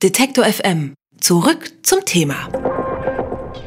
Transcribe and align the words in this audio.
Detektor 0.00 0.44
FM. 0.44 0.94
Zurück 1.20 1.72
zum 1.82 2.04
Thema. 2.04 2.48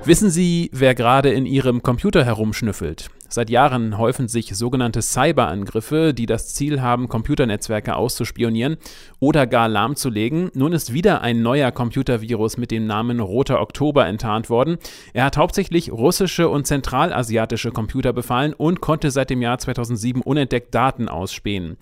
Wissen 0.06 0.30
Sie, 0.30 0.70
wer 0.72 0.96
gerade 0.96 1.30
in 1.30 1.46
Ihrem 1.46 1.84
Computer 1.84 2.24
herumschnüffelt? 2.24 3.10
Seit 3.34 3.50
Jahren 3.50 3.98
häufen 3.98 4.28
sich 4.28 4.58
sogenannte 4.58 5.02
Cyberangriffe, 5.02 6.14
die 6.14 6.26
das 6.26 6.54
Ziel 6.54 6.82
haben, 6.82 7.08
Computernetzwerke 7.08 7.96
auszuspionieren 7.96 8.76
oder 9.22 9.48
gar 9.48 9.70
lahmzulegen. 9.70 10.52
Nun 10.54 10.74
ist 10.74 10.92
wieder 10.92 11.22
ein 11.22 11.42
neuer 11.42 11.72
Computervirus 11.72 12.58
mit 12.58 12.72
dem 12.72 12.86
Namen 12.86 13.22
Roter 13.22 13.62
Oktober 13.62 14.06
enttarnt 14.06 14.50
worden. 14.50 14.80
Er 15.14 15.24
hat 15.24 15.38
hauptsächlich 15.38 15.94
russische 15.94 16.50
und 16.50 16.68
zentralasiatische 16.68 17.72
Computer 17.72 18.12
befallen 18.12 18.52
und 18.52 18.82
konnte 18.82 19.12
seit 19.12 19.30
dem 19.30 19.42
Jahr 19.42 19.60
2007 19.60 20.22
unentdeckt 20.22 20.76
Daten 20.76 21.08
ausspähen. 21.08 21.78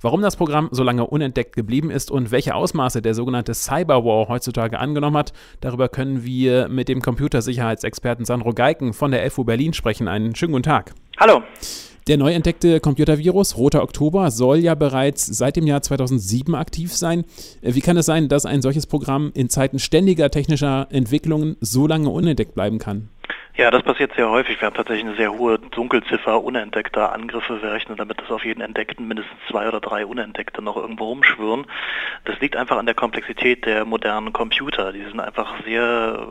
Warum 0.00 0.22
das 0.22 0.36
Programm 0.36 0.70
so 0.70 0.84
lange 0.84 1.06
unentdeckt 1.06 1.54
geblieben 1.54 1.90
ist 1.90 2.10
und 2.10 2.30
welche 2.30 2.54
Ausmaße 2.54 3.02
der 3.02 3.12
sogenannte 3.12 3.52
Cyberwar 3.52 4.28
heutzutage 4.28 4.78
angenommen 4.78 5.18
hat, 5.18 5.34
darüber 5.60 5.90
können 5.90 6.24
wir 6.24 6.68
mit 6.68 6.88
dem 6.88 7.02
Computersicherheitsexperten 7.02 8.24
Sandro 8.24 8.54
Geiken 8.54 8.94
von 8.94 9.10
der 9.10 9.30
FU 9.30 9.44
Berlin 9.44 9.74
sprechen. 9.74 10.08
Einen 10.08 10.34
schönen 10.34 10.52
guten 10.52 10.62
Tag. 10.62 10.93
Hallo. 11.26 11.42
Der 12.06 12.18
neu 12.18 12.34
entdeckte 12.34 12.80
Computervirus 12.80 13.56
Roter 13.56 13.82
Oktober 13.82 14.30
soll 14.30 14.58
ja 14.58 14.74
bereits 14.74 15.24
seit 15.24 15.56
dem 15.56 15.66
Jahr 15.66 15.80
2007 15.80 16.54
aktiv 16.54 16.94
sein. 16.94 17.24
Wie 17.62 17.80
kann 17.80 17.96
es 17.96 18.04
sein, 18.04 18.28
dass 18.28 18.44
ein 18.44 18.60
solches 18.60 18.84
Programm 18.84 19.30
in 19.32 19.48
Zeiten 19.48 19.78
ständiger 19.78 20.30
technischer 20.30 20.86
Entwicklungen 20.90 21.56
so 21.62 21.86
lange 21.86 22.10
unentdeckt 22.10 22.54
bleiben 22.54 22.78
kann? 22.78 23.08
Ja, 23.56 23.70
das 23.70 23.84
passiert 23.84 24.12
sehr 24.16 24.28
häufig. 24.30 24.60
Wir 24.60 24.66
haben 24.66 24.74
tatsächlich 24.74 25.06
eine 25.06 25.14
sehr 25.14 25.32
hohe 25.32 25.60
Dunkelziffer 25.60 26.42
unentdeckter 26.42 27.12
Angriffe. 27.12 27.62
Wir 27.62 27.70
rechnen 27.70 27.96
damit, 27.96 28.20
dass 28.20 28.28
auf 28.32 28.44
jeden 28.44 28.60
Entdeckten 28.60 29.06
mindestens 29.06 29.38
zwei 29.48 29.68
oder 29.68 29.78
drei 29.80 30.04
Unentdeckte 30.04 30.60
noch 30.60 30.76
irgendwo 30.76 31.04
rumschwirren. 31.04 31.64
Das 32.24 32.40
liegt 32.40 32.56
einfach 32.56 32.76
an 32.78 32.86
der 32.86 32.96
Komplexität 32.96 33.64
der 33.64 33.84
modernen 33.84 34.32
Computer. 34.32 34.92
Die 34.92 35.04
sind 35.04 35.20
einfach 35.20 35.54
sehr 35.64 36.26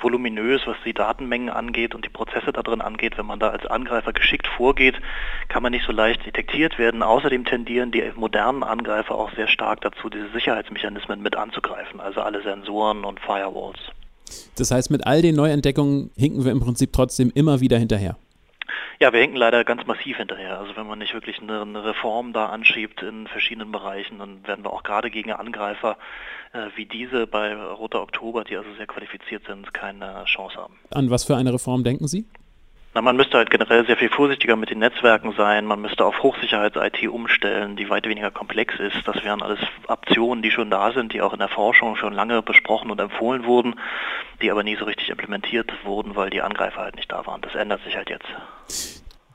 voluminös, 0.00 0.64
was 0.64 0.76
die 0.84 0.94
Datenmengen 0.94 1.50
angeht 1.50 1.92
und 1.92 2.04
die 2.04 2.08
Prozesse 2.10 2.52
da 2.52 2.62
drin 2.62 2.82
angeht. 2.82 3.18
Wenn 3.18 3.26
man 3.26 3.40
da 3.40 3.48
als 3.48 3.66
Angreifer 3.66 4.12
geschickt 4.12 4.46
vorgeht, 4.46 5.00
kann 5.48 5.64
man 5.64 5.72
nicht 5.72 5.84
so 5.84 5.90
leicht 5.90 6.24
detektiert 6.24 6.78
werden. 6.78 7.02
Außerdem 7.02 7.46
tendieren 7.46 7.90
die 7.90 8.12
modernen 8.14 8.62
Angreifer 8.62 9.16
auch 9.16 9.32
sehr 9.32 9.48
stark 9.48 9.80
dazu, 9.80 10.08
diese 10.08 10.28
Sicherheitsmechanismen 10.28 11.20
mit 11.20 11.34
anzugreifen, 11.34 11.98
also 11.98 12.20
alle 12.20 12.42
Sensoren 12.42 13.02
und 13.02 13.18
Firewalls. 13.18 13.80
Das 14.56 14.70
heißt, 14.70 14.90
mit 14.90 15.06
all 15.06 15.22
den 15.22 15.36
Neuentdeckungen 15.36 16.10
hinken 16.16 16.44
wir 16.44 16.52
im 16.52 16.60
Prinzip 16.60 16.92
trotzdem 16.92 17.30
immer 17.34 17.60
wieder 17.60 17.78
hinterher. 17.78 18.16
Ja, 19.00 19.12
wir 19.12 19.20
hinken 19.20 19.36
leider 19.36 19.64
ganz 19.64 19.86
massiv 19.86 20.16
hinterher. 20.16 20.58
Also 20.58 20.76
wenn 20.76 20.86
man 20.86 21.00
nicht 21.00 21.14
wirklich 21.14 21.40
eine, 21.40 21.62
eine, 21.62 21.84
Reform 21.84 22.32
da 22.32 22.46
anschiebt 22.46 23.02
in 23.02 23.26
verschiedenen 23.26 23.72
Bereichen, 23.72 24.18
dann 24.18 24.46
werden 24.46 24.64
wir 24.64 24.72
auch 24.72 24.84
gerade 24.84 25.10
gegen 25.10 25.32
Angreifer 25.32 25.96
äh, 26.52 26.68
wie 26.76 26.86
diese 26.86 27.26
bei 27.26 27.54
Roter 27.54 28.00
Oktober, 28.00 28.44
die 28.44 28.56
also 28.56 28.72
sehr 28.76 28.86
qualifiziert 28.86 29.44
sind, 29.46 29.74
keine 29.74 30.24
Chance 30.26 30.56
haben. 30.56 30.78
An 30.90 31.10
was 31.10 31.24
für 31.24 31.36
eine 31.36 31.52
Reform 31.52 31.82
denken 31.82 32.06
Sie? 32.06 32.24
Na, 32.94 33.02
man 33.02 33.16
müsste 33.16 33.38
halt 33.38 33.50
generell 33.50 33.84
sehr 33.86 33.96
viel 33.96 34.08
vorsichtiger 34.08 34.54
mit 34.54 34.70
den 34.70 34.78
Netzwerken 34.78 35.34
sein. 35.36 35.66
Man 35.66 35.80
müsste 35.80 36.04
auf 36.04 36.22
Hochsicherheits-IT 36.22 37.08
umstellen, 37.08 37.74
die 37.74 37.90
weit 37.90 38.08
weniger 38.08 38.30
komplex 38.30 38.76
ist. 38.78 38.96
Das 39.04 39.24
wären 39.24 39.42
alles 39.42 39.58
Optionen, 39.88 40.42
die 40.44 40.52
schon 40.52 40.70
da 40.70 40.92
sind, 40.92 41.12
die 41.12 41.20
auch 41.20 41.32
in 41.32 41.40
der 41.40 41.48
Forschung 41.48 41.96
schon 41.96 42.12
lange 42.12 42.40
besprochen 42.40 42.92
und 42.92 43.00
empfohlen 43.00 43.44
wurden, 43.46 43.74
die 44.40 44.50
aber 44.52 44.62
nie 44.62 44.76
so 44.76 44.84
richtig 44.84 45.10
implementiert 45.10 45.72
wurden, 45.84 46.14
weil 46.14 46.30
die 46.30 46.40
Angreifer 46.40 46.82
halt 46.82 46.94
nicht 46.94 47.10
da 47.10 47.26
waren. 47.26 47.40
Das 47.40 47.56
ändert 47.56 47.82
sich 47.82 47.96
halt 47.96 48.10
jetzt. 48.10 48.28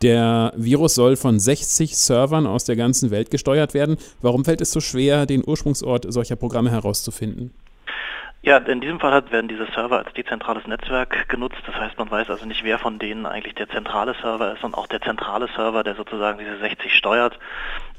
Der 0.01 0.53
Virus 0.55 0.95
soll 0.95 1.17
von 1.17 1.37
60 1.37 1.97
Servern 1.97 2.47
aus 2.47 2.63
der 2.63 2.77
ganzen 2.77 3.11
Welt 3.11 3.29
gesteuert 3.29 3.73
werden. 3.73 3.97
Warum 4.21 4.45
fällt 4.45 4.61
es 4.61 4.71
so 4.71 4.79
schwer, 4.79 5.25
den 5.25 5.43
Ursprungsort 5.45 6.05
solcher 6.07 6.37
Programme 6.37 6.71
herauszufinden? 6.71 7.53
Ja, 8.41 8.57
in 8.57 8.79
diesem 8.79 9.01
Fall 9.01 9.21
werden 9.31 9.49
diese 9.49 9.65
Server 9.73 9.97
als 9.97 10.13
dezentrales 10.13 10.65
Netzwerk 10.65 11.27
genutzt. 11.27 11.61
Das 11.65 11.75
heißt, 11.75 11.97
man 11.97 12.09
weiß 12.09 12.29
also 12.29 12.45
nicht, 12.45 12.63
wer 12.63 12.79
von 12.79 12.97
denen 12.97 13.25
eigentlich 13.25 13.55
der 13.55 13.67
zentrale 13.67 14.15
Server 14.21 14.53
ist 14.53 14.63
und 14.63 14.75
auch 14.75 14.87
der 14.87 15.01
zentrale 15.01 15.49
Server, 15.57 15.83
der 15.83 15.95
sozusagen 15.95 16.39
diese 16.39 16.57
60 16.57 16.95
steuert, 16.95 17.37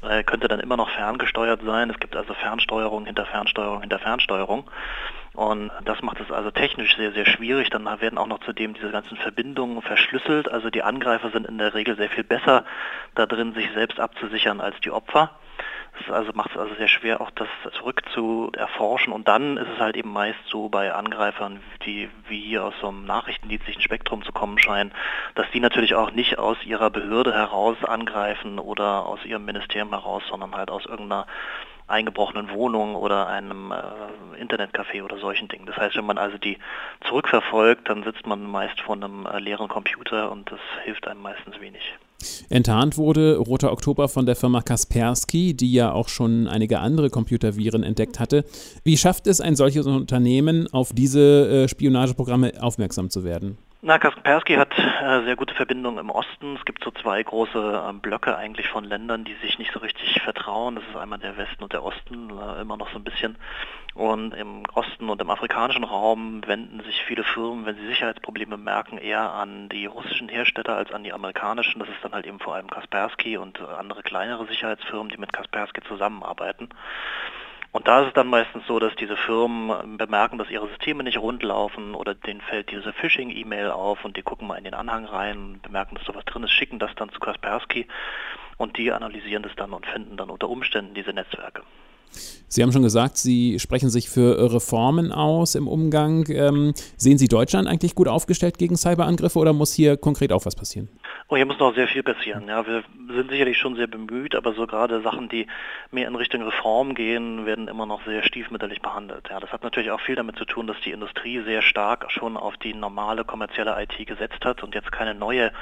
äh, 0.01 0.23
könnte 0.23 0.47
dann 0.47 0.59
immer 0.59 0.77
noch 0.77 0.89
ferngesteuert 0.89 1.61
sein. 1.63 1.91
Es 1.91 1.99
gibt 1.99 2.15
also 2.15 2.33
Fernsteuerung 2.33 3.05
hinter 3.05 3.27
Fernsteuerung 3.27 3.81
hinter 3.81 3.99
Fernsteuerung. 3.99 4.67
Und 5.33 5.71
das 5.85 6.01
macht 6.01 6.19
es 6.19 6.31
also 6.31 6.49
technisch 6.49 6.97
sehr, 6.97 7.11
sehr 7.11 7.25
schwierig. 7.27 7.69
Dann 7.69 7.85
werden 8.01 8.17
auch 8.17 8.27
noch 8.27 8.39
zudem 8.39 8.73
diese 8.73 8.89
ganzen 8.89 9.17
Verbindungen 9.17 9.81
verschlüsselt. 9.83 10.51
Also 10.51 10.71
die 10.71 10.81
Angreifer 10.81 11.29
sind 11.29 11.47
in 11.47 11.59
der 11.59 11.75
Regel 11.75 11.95
sehr 11.95 12.09
viel 12.09 12.23
besser 12.23 12.65
da 13.13 13.27
drin, 13.27 13.53
sich 13.53 13.69
selbst 13.73 13.99
abzusichern 13.99 14.59
als 14.59 14.75
die 14.81 14.91
Opfer. 14.91 15.29
Das 15.97 16.09
also 16.09 16.31
macht 16.33 16.51
es 16.51 16.57
also 16.57 16.73
sehr 16.75 16.87
schwer, 16.87 17.21
auch 17.21 17.31
das 17.31 17.47
zurück 17.77 18.01
zu 18.13 18.51
erforschen. 18.55 19.11
Und 19.13 19.27
dann 19.27 19.57
ist 19.57 19.67
es 19.73 19.79
halt 19.79 19.97
eben 19.97 20.11
meist 20.11 20.39
so 20.47 20.69
bei 20.69 20.93
Angreifern, 20.93 21.61
die 21.85 22.09
wie 22.27 22.39
hier 22.39 22.63
aus 22.63 22.73
so 22.81 22.87
einem 22.87 23.05
nachrichtendienstlichen 23.05 23.81
Spektrum 23.81 24.23
zu 24.23 24.31
kommen 24.31 24.57
scheinen, 24.57 24.93
dass 25.35 25.49
die 25.51 25.59
natürlich 25.59 25.95
auch 25.95 26.11
nicht 26.11 26.39
aus 26.39 26.57
ihrer 26.63 26.89
Behörde 26.89 27.33
heraus 27.33 27.77
angreifen 27.83 28.57
oder 28.57 29.05
aus 29.05 29.23
ihrem 29.25 29.45
Ministerium 29.45 29.89
heraus, 29.89 30.23
sondern 30.29 30.55
halt 30.55 30.71
aus 30.71 30.85
irgendeiner 30.85 31.27
eingebrochenen 31.91 32.49
Wohnung 32.51 32.95
oder 32.95 33.27
einem 33.27 33.71
äh, 33.71 34.41
Internetcafé 34.41 35.03
oder 35.03 35.17
solchen 35.17 35.49
Dingen. 35.49 35.65
Das 35.65 35.77
heißt, 35.77 35.95
wenn 35.97 36.05
man 36.05 36.17
also 36.17 36.37
die 36.37 36.57
zurückverfolgt, 37.05 37.89
dann 37.89 38.03
sitzt 38.03 38.25
man 38.25 38.43
meist 38.43 38.79
vor 38.81 38.95
einem 38.95 39.25
äh, 39.25 39.39
leeren 39.39 39.67
Computer 39.67 40.31
und 40.31 40.51
das 40.51 40.61
hilft 40.83 41.07
einem 41.07 41.21
meistens 41.21 41.59
wenig. 41.59 41.83
Enttarnt 42.49 42.97
wurde 42.97 43.37
Roter 43.37 43.71
Oktober 43.71 44.07
von 44.07 44.25
der 44.25 44.35
Firma 44.35 44.61
Kaspersky, 44.61 45.53
die 45.53 45.71
ja 45.71 45.91
auch 45.91 46.09
schon 46.09 46.47
einige 46.47 46.79
andere 46.79 47.09
Computerviren 47.09 47.83
entdeckt 47.83 48.19
hatte. 48.19 48.45
Wie 48.83 48.97
schafft 48.97 49.27
es 49.27 49.41
ein 49.41 49.55
solches 49.55 49.85
Unternehmen, 49.85 50.67
auf 50.71 50.93
diese 50.93 51.63
äh, 51.63 51.67
Spionageprogramme 51.67 52.61
aufmerksam 52.61 53.09
zu 53.09 53.23
werden? 53.23 53.57
Na, 53.83 53.97
Kaspersky 53.97 54.57
hat 54.57 54.77
äh, 54.77 55.23
sehr 55.23 55.35
gute 55.35 55.55
Verbindungen 55.55 55.97
im 55.97 56.11
Osten. 56.11 56.55
Es 56.55 56.65
gibt 56.65 56.83
so 56.83 56.91
zwei 56.91 57.23
große 57.23 57.83
äh, 57.89 57.93
Blöcke 57.93 58.37
eigentlich 58.37 58.67
von 58.67 58.83
Ländern, 58.83 59.23
die 59.23 59.33
sich 59.41 59.57
nicht 59.57 59.71
so 59.73 59.79
richtig 59.79 60.21
vertrauen. 60.21 60.75
Das 60.75 60.83
ist 60.87 60.95
einmal 60.95 61.17
der 61.17 61.35
Westen 61.35 61.63
und 61.63 61.73
der 61.73 61.83
Osten, 61.83 62.29
äh, 62.29 62.61
immer 62.61 62.77
noch 62.77 62.91
so 62.91 62.99
ein 62.99 63.03
bisschen. 63.03 63.37
Und 63.95 64.35
im 64.35 64.65
Osten 64.75 65.09
und 65.09 65.19
im 65.19 65.31
afrikanischen 65.31 65.83
Raum 65.83 66.45
wenden 66.45 66.81
sich 66.83 67.03
viele 67.05 67.23
Firmen, 67.23 67.65
wenn 67.65 67.75
sie 67.75 67.87
Sicherheitsprobleme 67.87 68.55
merken, 68.55 68.99
eher 68.99 69.31
an 69.33 69.67
die 69.69 69.87
russischen 69.87 70.29
Hersteller 70.29 70.75
als 70.75 70.91
an 70.91 71.03
die 71.03 71.11
amerikanischen. 71.11 71.79
Das 71.79 71.89
ist 71.89 72.03
dann 72.03 72.11
halt 72.11 72.27
eben 72.27 72.39
vor 72.39 72.53
allem 72.53 72.69
Kaspersky 72.69 73.37
und 73.37 73.59
äh, 73.61 73.63
andere 73.63 74.03
kleinere 74.03 74.45
Sicherheitsfirmen, 74.45 75.09
die 75.09 75.17
mit 75.17 75.33
Kaspersky 75.33 75.81
zusammenarbeiten. 75.87 76.69
Und 77.71 77.87
da 77.87 78.01
ist 78.01 78.09
es 78.09 78.13
dann 78.13 78.27
meistens 78.27 78.63
so, 78.67 78.79
dass 78.79 78.93
diese 78.95 79.15
Firmen 79.15 79.71
ähm, 79.83 79.97
bemerken, 79.97 80.37
dass 80.37 80.49
ihre 80.49 80.67
Systeme 80.67 81.03
nicht 81.03 81.17
rund 81.17 81.41
laufen 81.41 81.95
oder 81.95 82.13
denen 82.13 82.41
fällt 82.41 82.69
diese 82.71 82.91
Phishing-E-Mail 82.91 83.71
auf 83.71 84.03
und 84.03 84.17
die 84.17 84.21
gucken 84.21 84.47
mal 84.47 84.57
in 84.57 84.65
den 84.65 84.73
Anhang 84.73 85.05
rein, 85.05 85.59
bemerken, 85.63 85.95
dass 85.95 86.05
sowas 86.05 86.25
drin 86.25 86.43
ist, 86.43 86.51
schicken 86.51 86.79
das 86.79 86.91
dann 86.95 87.09
zu 87.09 87.19
Kaspersky 87.19 87.87
und 88.57 88.77
die 88.77 88.91
analysieren 88.91 89.43
das 89.43 89.53
dann 89.55 89.71
und 89.71 89.85
finden 89.85 90.17
dann 90.17 90.29
unter 90.29 90.49
Umständen 90.49 90.93
diese 90.93 91.13
Netzwerke. 91.13 91.63
Sie 92.49 92.61
haben 92.61 92.73
schon 92.73 92.83
gesagt, 92.83 93.15
Sie 93.17 93.57
sprechen 93.59 93.89
sich 93.89 94.09
für 94.09 94.53
Reformen 94.53 95.13
aus 95.13 95.55
im 95.55 95.69
Umgang. 95.69 96.25
Ähm, 96.29 96.73
sehen 96.97 97.17
Sie 97.17 97.29
Deutschland 97.29 97.69
eigentlich 97.69 97.95
gut 97.95 98.09
aufgestellt 98.09 98.57
gegen 98.57 98.75
Cyberangriffe 98.75 99.39
oder 99.39 99.53
muss 99.53 99.71
hier 99.71 99.95
konkret 99.95 100.33
auch 100.33 100.45
was 100.45 100.55
passieren? 100.55 100.89
Oh, 101.33 101.37
hier 101.37 101.45
muss 101.45 101.59
noch 101.59 101.73
sehr 101.73 101.87
viel 101.87 102.03
passieren. 102.03 102.49
Ja, 102.49 102.67
wir 102.67 102.83
sind 103.07 103.31
sicherlich 103.31 103.57
schon 103.57 103.77
sehr 103.77 103.87
bemüht, 103.87 104.35
aber 104.35 104.51
so 104.51 104.67
gerade 104.67 104.99
Sachen, 104.99 105.29
die 105.29 105.47
mehr 105.89 106.09
in 106.09 106.15
Richtung 106.15 106.41
Reform 106.41 106.93
gehen, 106.93 107.45
werden 107.45 107.69
immer 107.69 107.85
noch 107.85 108.03
sehr 108.03 108.21
stiefmütterlich 108.23 108.81
behandelt. 108.81 109.29
Ja, 109.29 109.39
das 109.39 109.49
hat 109.53 109.63
natürlich 109.63 109.91
auch 109.91 110.01
viel 110.01 110.15
damit 110.15 110.35
zu 110.35 110.43
tun, 110.43 110.67
dass 110.67 110.81
die 110.81 110.91
Industrie 110.91 111.39
sehr 111.39 111.61
stark 111.61 112.11
schon 112.11 112.35
auf 112.35 112.57
die 112.57 112.73
normale 112.73 113.23
kommerzielle 113.23 113.81
IT 113.81 114.05
gesetzt 114.05 114.43
hat 114.43 114.61
und 114.61 114.75
jetzt 114.75 114.91
keine 114.91 115.15
neue 115.15 115.53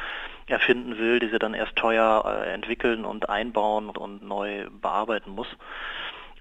erfinden 0.47 0.97
will, 0.97 1.19
die 1.19 1.28
sie 1.28 1.38
dann 1.38 1.53
erst 1.53 1.75
teuer 1.75 2.24
äh, 2.25 2.52
entwickeln 2.52 3.06
und 3.06 3.29
einbauen 3.29 3.90
und 3.90 4.24
neu 4.24 4.66
bearbeiten 4.72 5.29
muss 5.29 5.56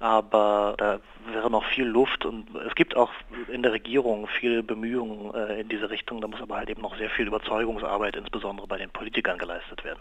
aber 0.00 0.74
da 0.78 1.00
wäre 1.32 1.50
noch 1.50 1.64
viel 1.64 1.84
Luft 1.84 2.24
und 2.24 2.46
es 2.66 2.74
gibt 2.74 2.96
auch 2.96 3.10
in 3.52 3.62
der 3.62 3.72
Regierung 3.72 4.28
viele 4.38 4.62
Bemühungen 4.62 5.34
äh, 5.34 5.60
in 5.60 5.68
diese 5.68 5.90
Richtung. 5.90 6.20
Da 6.20 6.28
muss 6.28 6.40
aber 6.40 6.56
halt 6.56 6.70
eben 6.70 6.82
noch 6.82 6.96
sehr 6.96 7.10
viel 7.10 7.26
Überzeugungsarbeit, 7.26 8.16
insbesondere 8.16 8.66
bei 8.66 8.78
den 8.78 8.90
Politikern, 8.90 9.38
geleistet 9.38 9.84
werden. 9.84 9.98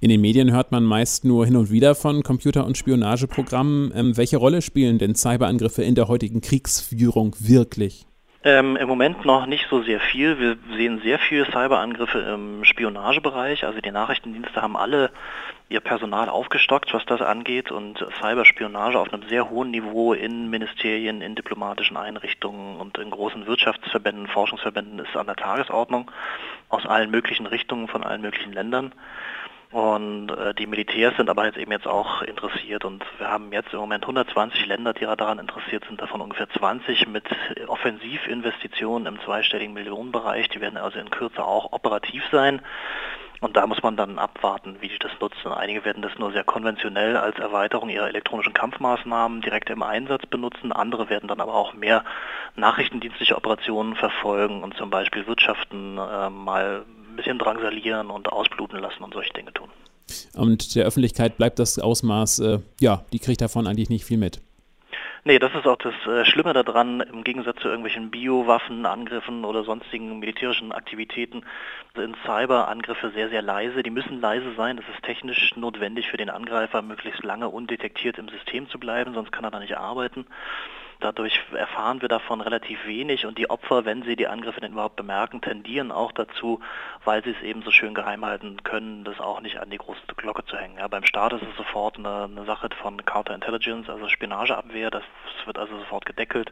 In 0.00 0.08
den 0.08 0.20
Medien 0.20 0.52
hört 0.52 0.72
man 0.72 0.84
meist 0.84 1.24
nur 1.24 1.46
hin 1.46 1.56
und 1.56 1.70
wieder 1.70 1.94
von 1.94 2.22
Computer- 2.22 2.66
und 2.66 2.76
Spionageprogrammen. 2.76 3.92
Ähm, 3.94 4.16
welche 4.16 4.36
Rolle 4.36 4.62
spielen 4.62 4.98
denn 4.98 5.14
Cyberangriffe 5.14 5.82
in 5.82 5.94
der 5.94 6.08
heutigen 6.08 6.40
Kriegsführung 6.40 7.34
wirklich? 7.38 8.06
Ähm, 8.44 8.76
Im 8.76 8.88
Moment 8.88 9.24
noch 9.24 9.46
nicht 9.46 9.66
so 9.68 9.82
sehr 9.82 10.00
viel. 10.00 10.38
Wir 10.38 10.56
sehen 10.76 11.00
sehr 11.02 11.18
viele 11.18 11.44
Cyberangriffe 11.46 12.20
im 12.20 12.64
Spionagebereich. 12.64 13.64
Also 13.64 13.80
die 13.80 13.90
Nachrichtendienste 13.90 14.62
haben 14.62 14.76
alle 14.76 15.10
ihr 15.68 15.80
Personal 15.80 16.28
aufgestockt, 16.28 16.94
was 16.94 17.04
das 17.04 17.20
angeht 17.20 17.70
und 17.70 18.04
Cyberspionage 18.20 18.98
auf 18.98 19.12
einem 19.12 19.28
sehr 19.28 19.50
hohen 19.50 19.70
Niveau 19.70 20.14
in 20.14 20.48
Ministerien, 20.48 21.20
in 21.20 21.34
diplomatischen 21.34 21.96
Einrichtungen 21.96 22.80
und 22.80 22.96
in 22.96 23.10
großen 23.10 23.46
Wirtschaftsverbänden, 23.46 24.28
Forschungsverbänden 24.28 24.98
ist 25.00 25.16
an 25.16 25.26
der 25.26 25.36
Tagesordnung 25.36 26.10
aus 26.70 26.86
allen 26.86 27.10
möglichen 27.10 27.46
Richtungen 27.46 27.88
von 27.88 28.02
allen 28.02 28.22
möglichen 28.22 28.52
Ländern. 28.52 28.94
Und 29.70 30.30
äh, 30.30 30.54
die 30.54 30.66
Militärs 30.66 31.14
sind 31.18 31.28
aber 31.28 31.44
jetzt 31.44 31.58
eben 31.58 31.72
jetzt 31.72 31.86
auch 31.86 32.22
interessiert 32.22 32.86
und 32.86 33.04
wir 33.18 33.28
haben 33.28 33.52
jetzt 33.52 33.74
im 33.74 33.80
Moment 33.80 34.04
120 34.04 34.64
Länder, 34.64 34.94
die 34.94 35.04
daran 35.04 35.38
interessiert 35.38 35.84
sind, 35.86 36.00
davon 36.00 36.22
ungefähr 36.22 36.48
20 36.48 37.06
mit 37.08 37.24
Offensivinvestitionen 37.66 39.06
im 39.06 39.20
zweistelligen 39.20 39.74
Millionenbereich. 39.74 40.48
Die 40.48 40.62
werden 40.62 40.78
also 40.78 40.98
in 40.98 41.10
Kürze 41.10 41.44
auch 41.44 41.72
operativ 41.72 42.24
sein. 42.32 42.62
Und 43.40 43.56
da 43.56 43.66
muss 43.66 43.82
man 43.82 43.96
dann 43.96 44.18
abwarten, 44.18 44.76
wie 44.80 44.88
die 44.88 44.98
das 44.98 45.12
nutzen. 45.20 45.48
Einige 45.52 45.84
werden 45.84 46.02
das 46.02 46.18
nur 46.18 46.32
sehr 46.32 46.44
konventionell 46.44 47.16
als 47.16 47.38
Erweiterung 47.38 47.88
ihrer 47.88 48.08
elektronischen 48.08 48.52
Kampfmaßnahmen 48.52 49.42
direkt 49.42 49.70
im 49.70 49.82
Einsatz 49.82 50.26
benutzen. 50.26 50.72
Andere 50.72 51.08
werden 51.08 51.28
dann 51.28 51.40
aber 51.40 51.54
auch 51.54 51.72
mehr 51.74 52.04
nachrichtendienstliche 52.56 53.36
Operationen 53.36 53.94
verfolgen 53.94 54.62
und 54.62 54.76
zum 54.76 54.90
Beispiel 54.90 55.26
Wirtschaften 55.26 55.98
äh, 55.98 56.30
mal 56.30 56.84
ein 57.10 57.16
bisschen 57.16 57.38
drangsalieren 57.38 58.10
und 58.10 58.32
ausbluten 58.32 58.80
lassen 58.80 59.04
und 59.04 59.14
solche 59.14 59.32
Dinge 59.32 59.52
tun. 59.52 59.68
Und 60.34 60.74
der 60.74 60.86
Öffentlichkeit 60.86 61.36
bleibt 61.36 61.58
das 61.58 61.78
Ausmaß, 61.78 62.40
äh, 62.40 62.58
ja, 62.80 63.04
die 63.12 63.18
kriegt 63.18 63.40
davon 63.40 63.66
eigentlich 63.66 63.90
nicht 63.90 64.04
viel 64.04 64.18
mit. 64.18 64.40
Nee, 65.28 65.38
das 65.38 65.54
ist 65.54 65.66
auch 65.66 65.76
das 65.76 65.92
äh, 66.06 66.24
Schlimme 66.24 66.54
daran, 66.54 67.02
im 67.02 67.22
Gegensatz 67.22 67.60
zu 67.60 67.68
irgendwelchen 67.68 68.10
Biowaffen, 68.10 68.86
Angriffen 68.86 69.44
oder 69.44 69.62
sonstigen 69.62 70.18
militärischen 70.20 70.72
Aktivitäten 70.72 71.44
sind 71.94 72.16
Cyberangriffe 72.24 73.10
sehr, 73.10 73.28
sehr 73.28 73.42
leise. 73.42 73.82
Die 73.82 73.90
müssen 73.90 74.22
leise 74.22 74.54
sein. 74.54 74.78
Das 74.78 74.86
ist 74.88 75.02
technisch 75.02 75.54
notwendig 75.54 76.08
für 76.08 76.16
den 76.16 76.30
Angreifer, 76.30 76.80
möglichst 76.80 77.22
lange 77.24 77.50
undetektiert 77.50 78.16
im 78.16 78.30
System 78.30 78.70
zu 78.70 78.78
bleiben, 78.78 79.12
sonst 79.12 79.30
kann 79.30 79.44
er 79.44 79.50
da 79.50 79.60
nicht 79.60 79.76
arbeiten. 79.76 80.24
Dadurch 81.00 81.40
erfahren 81.52 82.02
wir 82.02 82.08
davon 82.08 82.40
relativ 82.40 82.84
wenig 82.84 83.24
und 83.24 83.38
die 83.38 83.48
Opfer, 83.50 83.84
wenn 83.84 84.02
sie 84.02 84.16
die 84.16 84.26
Angriffe 84.26 84.60
denn 84.60 84.72
überhaupt 84.72 84.96
bemerken, 84.96 85.40
tendieren 85.40 85.92
auch 85.92 86.10
dazu, 86.10 86.60
weil 87.04 87.22
sie 87.22 87.30
es 87.30 87.40
eben 87.42 87.62
so 87.62 87.70
schön 87.70 87.94
geheim 87.94 88.24
halten 88.24 88.64
können, 88.64 89.04
das 89.04 89.20
auch 89.20 89.40
nicht 89.40 89.58
an 89.58 89.70
die 89.70 89.78
große 89.78 90.00
Glocke 90.16 90.44
zu 90.44 90.56
hängen. 90.56 90.78
Ja, 90.78 90.88
beim 90.88 91.04
Staat 91.04 91.34
ist 91.34 91.42
es 91.42 91.56
sofort 91.56 91.98
eine, 91.98 92.24
eine 92.24 92.44
Sache 92.46 92.68
von 92.82 93.04
Counterintelligence, 93.04 93.88
also 93.88 94.08
Spionageabwehr, 94.08 94.90
das 94.90 95.04
wird 95.44 95.56
also 95.56 95.78
sofort 95.78 96.04
gedeckelt 96.04 96.50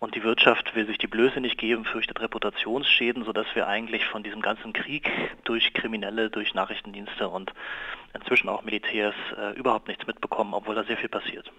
und 0.00 0.16
die 0.16 0.24
Wirtschaft 0.24 0.74
will 0.74 0.86
sich 0.86 0.98
die 0.98 1.06
Blöße 1.06 1.40
nicht 1.40 1.56
geben, 1.56 1.84
fürchtet 1.84 2.20
Reputationsschäden, 2.20 3.24
sodass 3.24 3.46
wir 3.54 3.68
eigentlich 3.68 4.04
von 4.06 4.24
diesem 4.24 4.42
ganzen 4.42 4.72
Krieg 4.72 5.10
durch 5.44 5.72
Kriminelle, 5.74 6.28
durch 6.28 6.54
Nachrichtendienste 6.54 7.28
und 7.28 7.52
inzwischen 8.14 8.48
auch 8.48 8.62
Militärs 8.62 9.14
äh, 9.38 9.52
überhaupt 9.56 9.86
nichts 9.86 10.06
mitbekommen, 10.08 10.54
obwohl 10.54 10.74
da 10.74 10.82
sehr 10.82 10.96
viel 10.96 11.08
passiert. 11.08 11.52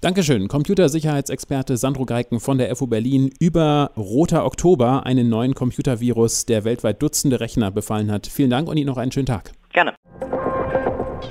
Dankeschön. 0.00 0.48
Computersicherheitsexperte 0.48 1.76
Sandro 1.76 2.04
Geiken 2.04 2.40
von 2.40 2.58
der 2.58 2.74
FU 2.76 2.86
Berlin 2.86 3.30
über 3.38 3.90
Roter 3.96 4.44
Oktober, 4.44 5.06
einen 5.06 5.28
neuen 5.28 5.54
Computervirus, 5.54 6.46
der 6.46 6.64
weltweit 6.64 7.02
Dutzende 7.02 7.40
Rechner 7.40 7.70
befallen 7.70 8.10
hat. 8.10 8.26
Vielen 8.26 8.50
Dank 8.50 8.68
und 8.68 8.76
Ihnen 8.76 8.88
noch 8.88 8.98
einen 8.98 9.12
schönen 9.12 9.26
Tag. 9.26 9.52
Gerne. 9.72 9.94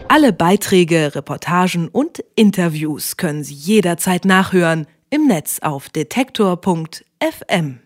Alle 0.08 0.34
Beiträge, 0.34 1.16
Reportagen 1.16 1.88
und 1.88 2.24
Interviews 2.36 3.18
können 3.18 3.44
Sie 3.44 3.54
jederzeit 3.54 4.26
nachhören 4.26 4.88
im 5.10 5.28
Netz 5.28 5.60
auf 5.62 5.90
detektor.fm. 5.90 7.80